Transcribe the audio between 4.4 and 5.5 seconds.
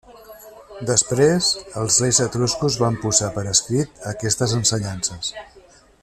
ensenyances.